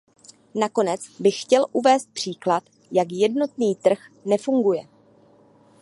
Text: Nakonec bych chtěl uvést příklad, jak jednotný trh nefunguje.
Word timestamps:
Nakonec 0.55 1.01
bych 1.19 1.41
chtěl 1.41 1.65
uvést 1.71 2.13
příklad, 2.13 2.63
jak 2.91 3.07
jednotný 3.11 3.75
trh 3.75 3.99
nefunguje. 4.25 4.87